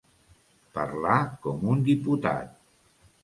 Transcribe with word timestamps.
Parlar 0.77 1.17
com 1.45 1.69
un 1.75 1.85
diputat. 1.91 2.57